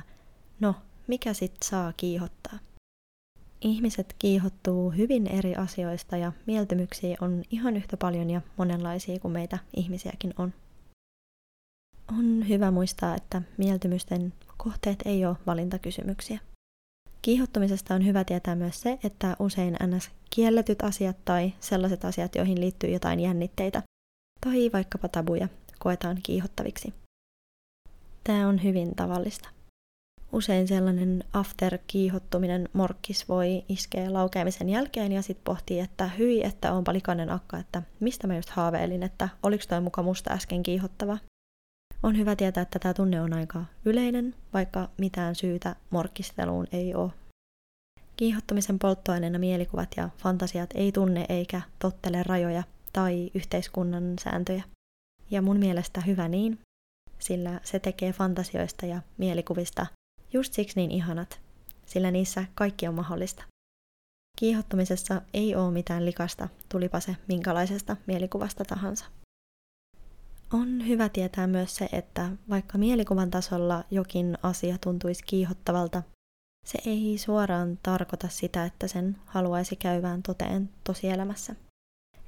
no, 0.60 0.76
mikä 1.08 1.34
sit 1.34 1.56
saa 1.66 1.94
kiihottaa? 1.98 2.60
Ihmiset 3.66 4.16
kiihottuu 4.20 4.92
hyvin 4.92 5.28
eri 5.28 5.56
asioista 5.56 6.18
ja 6.18 6.32
mieltymyksiä 6.46 7.18
on 7.22 7.44
ihan 7.52 7.78
yhtä 7.78 7.98
paljon 7.98 8.30
ja 8.30 8.42
monenlaisia 8.58 9.20
kuin 9.20 9.32
meitä 9.32 9.60
ihmisiäkin 9.76 10.34
on. 10.38 10.54
On 12.20 12.50
hyvä 12.50 12.72
muistaa, 12.72 13.16
että 13.16 13.42
mieltymysten 13.58 14.34
kohteet 14.58 15.00
ei 15.06 15.26
ole 15.26 15.38
valintakysymyksiä. 15.46 16.40
Kiihottumisesta 17.22 17.96
on 17.96 18.06
hyvä 18.06 18.24
tietää 18.24 18.56
myös 18.56 18.82
se, 18.82 19.00
että 19.04 19.36
usein 19.40 19.78
ns. 19.88 20.10
kielletyt 20.30 20.84
asiat 20.84 21.18
tai 21.26 21.54
sellaiset 21.60 22.06
asiat, 22.06 22.36
joihin 22.36 22.60
liittyy 22.62 22.90
jotain 22.90 23.20
jännitteitä 23.20 23.84
tai 24.42 24.70
vaikkapa 24.74 25.08
tabuja, 25.08 25.48
koetaan 25.80 26.18
kiihottaviksi. 26.24 26.94
Tämä 28.24 28.48
on 28.48 28.64
hyvin 28.64 28.96
tavallista. 28.96 29.55
Usein 30.32 30.68
sellainen 30.68 31.24
after-kiihottuminen 31.34 32.70
morkkis 32.74 33.30
voi 33.30 33.64
iskeä 33.70 34.14
laukeamisen 34.14 34.70
jälkeen 34.70 35.12
ja 35.12 35.22
sitten 35.22 35.44
pohtii, 35.44 35.80
että 35.80 36.08
hyi, 36.08 36.46
että 36.46 36.74
onpa 36.74 36.94
likainen 36.94 37.30
akka, 37.30 37.58
että 37.58 37.84
mistä 38.00 38.28
mä 38.28 38.36
just 38.36 38.50
haaveilin, 38.50 39.04
että 39.04 39.30
oliko 39.44 39.64
toi 39.70 39.82
muka 39.82 40.04
musta 40.04 40.34
äsken 40.34 40.64
kiihottava. 40.64 41.18
On 42.04 42.18
hyvä 42.18 42.36
tietää, 42.36 42.62
että 42.62 42.80
tämä 42.80 42.94
tunne 42.94 43.22
on 43.22 43.34
aika 43.34 43.66
yleinen, 43.86 44.36
vaikka 44.54 44.90
mitään 44.98 45.36
syytä 45.36 45.76
morkkisteluun 45.90 46.68
ei 46.72 46.96
ole. 46.96 47.12
Kiihottumisen 48.18 48.80
polttoaineena 48.80 49.40
mielikuvat 49.40 49.90
ja 49.98 50.10
fantasiat 50.18 50.70
ei 50.76 50.92
tunne 50.92 51.26
eikä 51.30 51.62
tottele 51.80 52.24
rajoja 52.24 52.64
tai 52.94 53.32
yhteiskunnan 53.34 54.14
sääntöjä. 54.24 54.64
Ja 55.32 55.42
mun 55.42 55.58
mielestä 55.58 56.02
hyvä 56.02 56.28
niin, 56.28 56.60
sillä 57.20 57.60
se 57.64 57.80
tekee 57.80 58.14
fantasioista 58.14 58.86
ja 58.86 59.02
mielikuvista 59.18 59.86
just 60.36 60.54
siksi 60.54 60.80
niin 60.80 60.92
ihanat, 60.92 61.40
sillä 61.86 62.12
niissä 62.12 62.46
kaikki 62.56 62.88
on 62.88 62.94
mahdollista. 62.94 63.44
Kiihottumisessa 64.40 65.22
ei 65.34 65.56
ole 65.56 65.72
mitään 65.72 66.06
likasta, 66.06 66.50
tulipa 66.70 67.00
se 67.00 67.16
minkälaisesta 67.28 67.98
mielikuvasta 68.08 68.66
tahansa. 68.66 69.06
On 70.54 70.88
hyvä 70.88 71.10
tietää 71.10 71.48
myös 71.48 71.76
se, 71.76 71.90
että 71.92 72.30
vaikka 72.50 72.78
mielikuvan 72.78 73.32
tasolla 73.32 73.84
jokin 73.92 74.38
asia 74.44 74.78
tuntuisi 74.78 75.24
kiihottavalta, 75.24 76.04
se 76.66 76.80
ei 76.86 77.18
suoraan 77.18 77.80
tarkoita 77.84 78.28
sitä, 78.30 78.66
että 78.66 78.88
sen 78.88 79.18
haluaisi 79.26 79.76
käyvään 79.76 80.24
toteen 80.24 80.70
tosielämässä. 80.84 81.56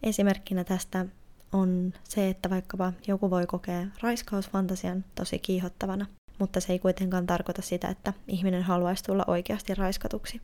Esimerkkinä 0.04 0.64
tästä 0.64 1.06
on 1.52 1.94
se, 2.04 2.30
että 2.30 2.50
vaikkapa 2.50 2.94
joku 3.08 3.30
voi 3.30 3.48
kokea 3.48 3.88
raiskausfantasian 4.02 5.06
tosi 5.16 5.40
kiihottavana, 5.40 6.06
mutta 6.40 6.60
se 6.60 6.74
ei 6.74 6.80
kuitenkaan 6.80 7.28
tarkoita 7.28 7.62
sitä, 7.62 7.88
että 7.88 8.14
ihminen 8.28 8.64
haluaisi 8.64 9.04
tulla 9.04 9.24
oikeasti 9.28 9.76
raiskatuksi. 9.76 10.42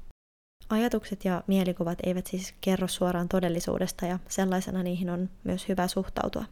Ajatukset 0.69 1.25
ja 1.25 1.43
mielikuvat 1.47 1.97
eivät 2.03 2.27
siis 2.27 2.53
kerro 2.61 2.87
suoraan 2.87 3.29
todellisuudesta 3.29 4.05
ja 4.05 4.19
sellaisena 4.29 4.83
niihin 4.83 5.09
on 5.09 5.29
myös 5.43 5.67
hyvä 5.67 5.87
suhtautua. 5.87 6.45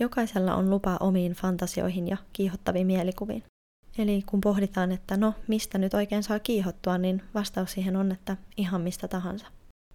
Jokaisella 0.00 0.54
on 0.54 0.70
lupa 0.70 0.96
omiin 1.00 1.32
fantasioihin 1.32 2.08
ja 2.08 2.16
kiihottaviin 2.32 2.86
mielikuviin. 2.86 3.44
Eli 3.98 4.22
kun 4.26 4.40
pohditaan, 4.40 4.92
että 4.92 5.16
no, 5.16 5.34
mistä 5.48 5.78
nyt 5.78 5.94
oikein 5.94 6.22
saa 6.22 6.38
kiihottua, 6.38 6.98
niin 6.98 7.22
vastaus 7.34 7.72
siihen 7.72 7.96
on, 7.96 8.12
että 8.12 8.36
ihan 8.56 8.80
mistä 8.80 9.08
tahansa. 9.08 9.46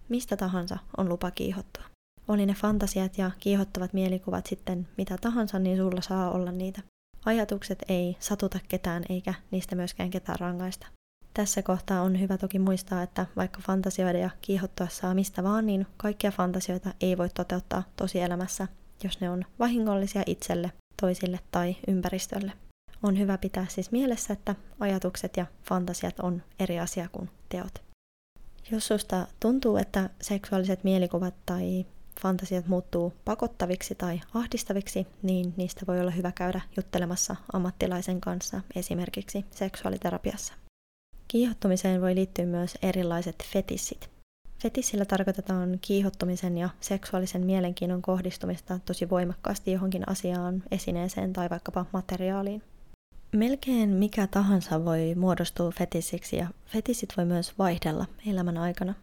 Mistä 0.08 0.36
tahansa 0.36 0.78
on 0.96 1.08
lupa 1.08 1.30
kiihottua. 1.30 1.84
Oli 2.28 2.46
ne 2.46 2.54
fantasiat 2.54 3.18
ja 3.18 3.30
kiihottavat 3.40 3.92
mielikuvat 3.92 4.46
sitten 4.46 4.88
mitä 4.98 5.18
tahansa, 5.20 5.58
niin 5.58 5.76
sulla 5.76 6.00
saa 6.00 6.30
olla 6.30 6.52
niitä. 6.52 6.82
Ajatukset 7.24 7.78
ei 7.88 8.16
satuta 8.20 8.58
ketään 8.68 9.02
eikä 9.08 9.34
niistä 9.50 9.76
myöskään 9.76 10.10
ketään 10.10 10.38
rangaista. 10.38 10.86
Tässä 11.34 11.62
kohtaa 11.62 12.02
on 12.02 12.20
hyvä 12.20 12.38
toki 12.38 12.58
muistaa, 12.58 13.02
että 13.02 13.26
vaikka 13.36 13.60
fantasioida 13.60 14.18
ja 14.18 14.30
kiihottua 14.40 14.88
saa 14.88 15.14
mistä 15.14 15.42
vaan, 15.42 15.66
niin 15.66 15.86
kaikkia 15.96 16.30
fantasioita 16.30 16.94
ei 17.00 17.18
voi 17.18 17.28
toteuttaa 17.28 17.82
tosielämässä, 17.96 18.68
jos 19.04 19.20
ne 19.20 19.30
on 19.30 19.44
vahingollisia 19.58 20.22
itselle, 20.26 20.72
toisille 21.00 21.40
tai 21.50 21.76
ympäristölle. 21.88 22.52
On 23.02 23.18
hyvä 23.18 23.38
pitää 23.38 23.66
siis 23.68 23.92
mielessä, 23.92 24.32
että 24.32 24.54
ajatukset 24.80 25.36
ja 25.36 25.46
fantasiat 25.62 26.20
on 26.20 26.42
eri 26.58 26.80
asia 26.80 27.08
kuin 27.12 27.30
teot. 27.48 27.82
Jos 28.70 28.86
susta 28.86 29.26
tuntuu, 29.40 29.76
että 29.76 30.10
seksuaaliset 30.20 30.84
mielikuvat 30.84 31.34
tai 31.46 31.86
fantasiat 32.20 32.66
muuttuu 32.66 33.12
pakottaviksi 33.24 33.94
tai 33.94 34.20
ahdistaviksi, 34.34 35.06
niin 35.22 35.54
niistä 35.56 35.86
voi 35.88 36.00
olla 36.00 36.10
hyvä 36.10 36.32
käydä 36.32 36.60
juttelemassa 36.76 37.36
ammattilaisen 37.52 38.20
kanssa 38.20 38.60
esimerkiksi 38.76 39.44
seksuaaliterapiassa. 39.50 40.54
Kiihottumiseen 41.28 42.00
voi 42.00 42.14
liittyä 42.14 42.46
myös 42.46 42.78
erilaiset 42.82 43.44
fetissit. 43.52 44.10
Fetissillä 44.62 45.04
tarkoitetaan 45.04 45.78
kiihottumisen 45.80 46.58
ja 46.58 46.68
seksuaalisen 46.80 47.46
mielenkiinnon 47.46 48.02
kohdistumista 48.02 48.78
tosi 48.86 49.10
voimakkaasti 49.10 49.72
johonkin 49.72 50.08
asiaan, 50.08 50.62
esineeseen 50.70 51.32
tai 51.32 51.50
vaikkapa 51.50 51.86
materiaaliin. 51.92 52.62
Melkein 53.32 53.88
mikä 53.88 54.26
tahansa 54.26 54.84
voi 54.84 55.14
muodostua 55.14 55.70
fetissiksi 55.70 56.36
ja 56.36 56.46
fetissit 56.66 57.12
voi 57.16 57.24
myös 57.24 57.58
vaihdella 57.58 58.06
elämän 58.26 58.58
aikana. 58.58 58.94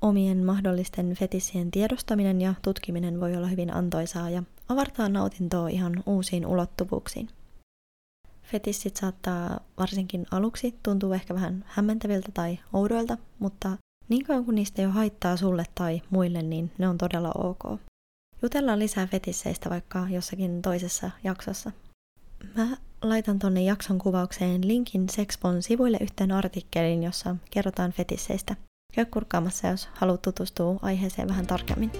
Omien 0.00 0.44
mahdollisten 0.44 1.14
fetissien 1.14 1.70
tiedostaminen 1.70 2.40
ja 2.40 2.54
tutkiminen 2.62 3.20
voi 3.20 3.36
olla 3.36 3.46
hyvin 3.46 3.74
antoisaa 3.74 4.30
ja 4.30 4.42
avartaa 4.68 5.08
nautintoa 5.08 5.68
ihan 5.68 6.02
uusiin 6.06 6.46
ulottuvuuksiin. 6.46 7.28
Fetissit 8.42 8.96
saattaa 8.96 9.60
varsinkin 9.78 10.26
aluksi 10.30 10.74
tuntua 10.82 11.14
ehkä 11.14 11.34
vähän 11.34 11.64
hämmentäviltä 11.68 12.28
tai 12.34 12.58
oudoilta, 12.72 13.18
mutta 13.38 13.76
niin 14.08 14.24
kauan 14.24 14.44
kuin 14.44 14.54
niistä 14.54 14.82
ole 14.82 14.90
haittaa 14.90 15.36
sulle 15.36 15.64
tai 15.74 16.02
muille, 16.10 16.42
niin 16.42 16.70
ne 16.78 16.88
on 16.88 16.98
todella 16.98 17.32
ok. 17.32 17.80
Jutellaan 18.42 18.78
lisää 18.78 19.06
fetisseistä 19.06 19.70
vaikka 19.70 20.06
jossakin 20.10 20.62
toisessa 20.62 21.10
jaksossa. 21.24 21.72
Mä 22.56 22.76
laitan 23.02 23.38
tonne 23.38 23.62
jakson 23.62 23.98
kuvaukseen 23.98 24.68
linkin 24.68 25.08
Sexpon 25.08 25.62
sivuille 25.62 25.98
yhteen 26.00 26.32
artikkelin, 26.32 27.02
jossa 27.02 27.36
kerrotaan 27.50 27.92
fetisseistä. 27.92 28.56
Käy 28.94 29.04
kurkkaamassa, 29.04 29.68
jos 29.68 29.88
haluat 29.94 30.22
tutustua 30.22 30.78
aiheeseen 30.82 31.28
vähän 31.28 31.46
tarkemmin. 31.46 31.90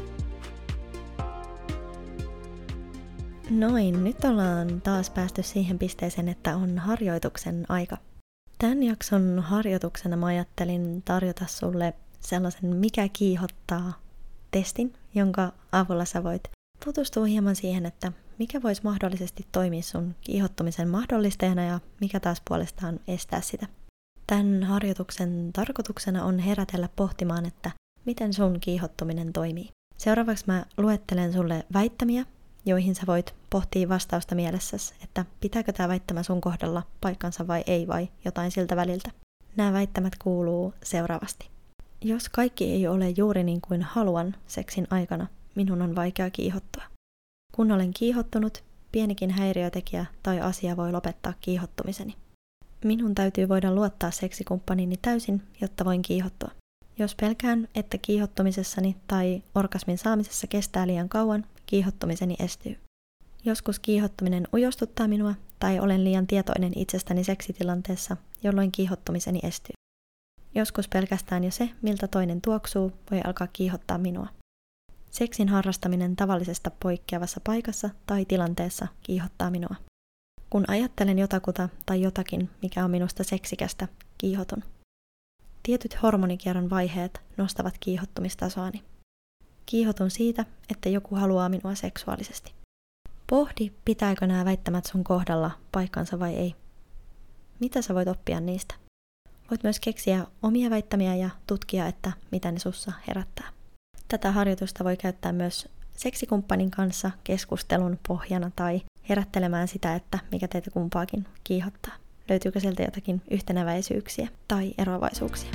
Noin, 3.51 4.05
nyt 4.05 4.25
ollaan 4.25 4.81
taas 4.81 5.11
päästy 5.11 5.43
siihen 5.43 5.79
pisteeseen, 5.79 6.29
että 6.29 6.57
on 6.57 6.79
harjoituksen 6.79 7.67
aika. 7.69 7.97
Tämän 8.59 8.83
jakson 8.83 9.39
harjoituksena 9.47 10.17
mä 10.17 10.27
ajattelin 10.27 11.03
tarjota 11.03 11.47
sulle 11.47 11.95
sellaisen 12.21 12.77
Mikä 12.77 13.09
kiihottaa 13.13 13.93
testin, 14.51 14.93
jonka 15.15 15.53
avulla 15.73 16.05
sä 16.05 16.25
voit 16.25 16.43
tutustua 16.85 17.25
hieman 17.25 17.57
siihen, 17.57 17.87
että 17.87 18.13
mikä 18.39 18.63
voisi 18.63 18.83
mahdollisesti 18.85 19.47
toimia 19.53 19.83
sun 19.83 20.15
kiihottumisen 20.21 20.89
mahdollistajana 20.89 21.65
ja 21.65 21.81
mikä 22.01 22.21
taas 22.21 22.43
puolestaan 22.49 23.01
estää 23.09 23.41
sitä. 23.41 23.67
Tämän 24.29 24.63
harjoituksen 24.63 25.51
tarkoituksena 25.53 26.25
on 26.25 26.39
herätellä 26.39 26.89
pohtimaan, 26.97 27.47
että 27.47 27.71
miten 28.05 28.33
sun 28.33 28.61
kiihottuminen 28.61 29.33
toimii. 29.33 29.69
Seuraavaksi 29.97 30.45
mä 30.47 30.65
luettelen 30.77 31.33
sulle 31.33 31.67
väittämiä, 31.73 32.27
joihin 32.67 32.95
sä 32.95 33.03
voit 33.07 33.35
pohtia 33.51 33.89
vastausta 33.89 34.35
mielessäsi, 34.35 34.95
että 35.05 35.25
pitääkö 35.41 35.73
tämä 35.73 35.89
väittämä 35.89 36.23
sun 36.23 36.41
kohdalla 36.41 36.83
paikkansa 37.01 37.47
vai 37.47 37.65
ei 37.67 37.87
vai 37.87 38.09
jotain 38.25 38.51
siltä 38.51 38.77
väliltä. 38.77 39.11
Nämä 39.57 39.73
väittämät 39.73 40.13
kuuluu 40.19 40.75
seuraavasti. 40.83 41.49
Jos 42.01 42.29
kaikki 42.29 42.65
ei 42.73 42.89
ole 42.89 43.09
juuri 43.09 43.45
niin 43.45 43.61
kuin 43.61 43.83
haluan 43.83 44.37
seksin 44.47 44.87
aikana, 44.91 45.27
minun 45.55 45.83
on 45.83 45.97
vaikea 45.97 46.31
kiihottua. 46.31 46.83
Kun 47.55 47.73
olen 47.73 47.93
kiihottunut, 47.93 48.65
pienikin 48.93 49.31
häiriötekijä 49.31 50.07
tai 50.23 50.41
asia 50.41 50.77
voi 50.77 50.93
lopettaa 50.93 51.33
kiihottumiseni. 51.41 52.17
Minun 52.85 53.15
täytyy 53.15 53.49
voida 53.49 53.75
luottaa 53.75 54.11
seksikumppaniini 54.11 54.97
täysin, 55.03 55.43
jotta 55.61 55.85
voin 55.85 56.03
kiihottua. 56.03 56.51
Jos 56.99 57.15
pelkään, 57.15 57.69
että 57.75 57.99
kiihottumisessani 57.99 58.97
tai 59.07 59.43
orgasmin 59.55 59.99
saamisessa 59.99 60.47
kestää 60.47 60.87
liian 60.87 61.09
kauan, 61.09 61.47
kiihottumiseni 61.67 62.37
estyy. 62.39 62.77
Joskus 63.45 63.79
kiihottuminen 63.79 64.49
ujostuttaa 64.55 65.09
minua 65.09 65.35
tai 65.59 65.81
olen 65.81 66.05
liian 66.05 66.27
tietoinen 66.27 66.73
itsestäni 66.77 67.25
seksitilanteessa, 67.25 68.17
jolloin 68.43 68.73
kiihottumiseni 68.73 69.41
estyy. 69.43 69.73
Joskus 70.55 70.89
pelkästään 70.89 71.45
jo 71.45 71.51
se, 71.51 71.71
miltä 71.83 72.09
toinen 72.09 72.41
tuoksuu, 72.41 72.93
voi 73.11 73.21
alkaa 73.25 73.47
kiihottaa 73.53 73.99
minua. 73.99 74.29
Seksin 75.11 75.49
harrastaminen 75.49 76.17
tavallisesta 76.17 76.71
poikkeavassa 76.83 77.41
paikassa 77.45 77.91
tai 78.07 78.25
tilanteessa 78.25 78.89
kiihottaa 79.03 79.51
minua. 79.51 79.77
Kun 80.51 80.65
ajattelen 80.69 81.19
jotakuta 81.19 81.69
tai 81.87 82.03
jotakin, 82.03 82.51
mikä 82.63 82.85
on 82.85 82.91
minusta 82.91 83.25
seksikästä, 83.25 83.89
kiihotun. 84.19 84.65
Tietyt 85.63 86.03
hormonikierron 86.03 86.71
vaiheet 86.71 87.21
nostavat 87.37 87.75
kiihottumistasoani. 87.81 88.83
Kiihotun 89.67 90.11
siitä, 90.11 90.45
että 90.71 90.89
joku 90.89 91.15
haluaa 91.15 91.49
minua 91.49 91.75
seksuaalisesti. 91.75 92.53
Pohdi, 93.27 93.73
pitääkö 93.85 94.27
nämä 94.27 94.45
väittämät 94.45 94.87
sun 94.87 95.05
kohdalla 95.05 95.51
paikkansa 95.73 96.19
vai 96.19 96.35
ei. 96.35 96.55
Mitä 97.61 97.83
sä 97.83 97.95
voit 97.95 98.09
oppia 98.09 98.41
niistä? 98.41 98.75
Voit 99.51 99.63
myös 99.63 99.81
keksiä 99.81 100.27
omia 100.43 100.71
väittämiä 100.71 101.15
ja 101.15 101.31
tutkia, 101.47 101.87
että 101.87 102.13
mitä 102.33 102.53
ne 102.53 102.59
sussa 102.59 102.93
herättää. 103.09 103.49
Tätä 104.09 104.33
harjoitusta 104.33 104.85
voi 104.85 104.97
käyttää 104.97 105.33
myös 105.33 105.69
seksikumppanin 105.97 106.71
kanssa 106.71 107.11
keskustelun 107.25 107.99
pohjana 108.09 108.51
tai 108.57 108.81
herättelemään 109.09 109.69
sitä, 109.69 109.95
että 109.95 110.19
mikä 110.33 110.49
teitä 110.49 110.71
kumpaakin 110.71 111.27
kiihottaa. 111.45 111.95
Löytyykö 112.29 112.61
sieltä 112.61 112.83
jotakin 112.83 113.23
yhtenäväisyyksiä 113.31 114.29
tai 114.49 114.75
eroavaisuuksia? 114.79 115.51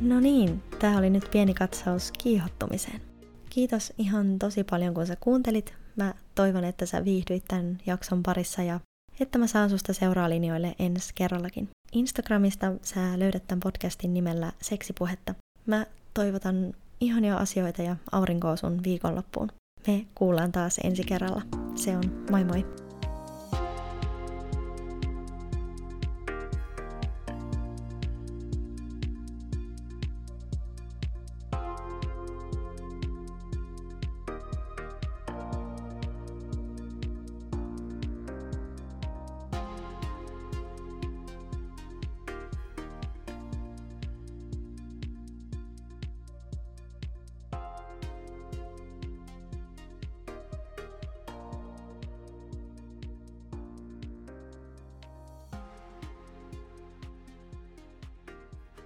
No 0.00 0.20
niin, 0.20 0.62
tämä 0.78 0.98
oli 0.98 1.10
nyt 1.10 1.28
pieni 1.30 1.54
katsaus 1.54 2.12
kiihottumiseen. 2.22 3.00
Kiitos 3.50 3.92
ihan 3.98 4.38
tosi 4.38 4.64
paljon, 4.64 4.94
kun 4.94 5.06
sä 5.06 5.16
kuuntelit. 5.20 5.74
Mä 5.96 6.14
toivon, 6.34 6.64
että 6.64 6.86
sä 6.86 7.04
viihdyit 7.04 7.44
tämän 7.48 7.78
jakson 7.86 8.22
parissa 8.22 8.62
ja 8.62 8.80
että 9.20 9.38
mä 9.38 9.46
saan 9.46 9.70
susta 9.70 9.92
seuraa 9.92 10.30
linjoille 10.30 10.74
ensi 10.78 11.12
kerrallakin. 11.14 11.68
Instagramista 11.92 12.72
sä 12.82 13.18
löydät 13.18 13.46
tämän 13.46 13.60
podcastin 13.60 14.14
nimellä 14.14 14.52
Seksipuhetta. 14.62 15.34
Mä 15.66 15.86
toivotan 16.14 16.74
ihania 17.00 17.36
asioita 17.36 17.82
ja 17.82 17.96
aurinkoa 18.12 18.56
sun 18.56 18.80
viikonloppuun. 18.84 19.48
Me 19.86 20.06
kuullaan 20.14 20.52
taas 20.52 20.78
ensi 20.84 21.04
kerralla. 21.04 21.42
Se 21.74 21.96
on 21.96 22.24
moi 22.30 22.44
moi! 22.44 22.81